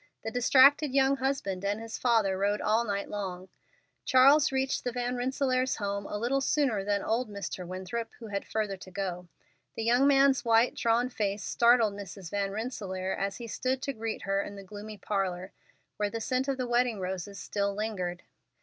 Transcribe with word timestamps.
The 0.23 0.31
distracted 0.31 0.95
young 0.95 1.17
husband 1.17 1.63
and 1.63 1.79
his 1.79 1.99
father 1.99 2.35
rode 2.35 2.59
all 2.59 2.83
night 2.83 3.07
long. 3.07 3.49
Charles 4.03 4.51
reached 4.51 4.83
the 4.83 4.91
Van 4.91 5.15
Rensselaers' 5.15 5.75
home 5.75 6.07
a 6.07 6.17
little 6.17 6.41
sooner 6.41 6.83
than 6.83 7.03
old 7.03 7.29
Mr. 7.29 7.67
Winthrop, 7.67 8.09
who 8.17 8.25
had 8.25 8.43
further 8.43 8.77
to 8.77 8.89
go. 8.89 9.27
The 9.75 9.83
young 9.83 10.07
man's 10.07 10.43
white, 10.43 10.73
drawn 10.73 11.09
face 11.09 11.43
startled 11.43 11.93
Mrs. 11.93 12.31
Van 12.31 12.49
Rensselaer 12.49 13.13
as 13.15 13.37
he 13.37 13.45
stood 13.45 13.79
to 13.83 13.93
greet 13.93 14.23
her 14.23 14.41
in 14.41 14.55
the 14.55 14.63
gloomy 14.63 14.97
parlor, 14.97 15.51
where 15.97 16.09
the 16.09 16.19
scent 16.19 16.47
of 16.47 16.57
the 16.57 16.65
wedding 16.65 16.99
roses 16.99 17.37
still 17.37 17.75
lingered. 17.75 18.23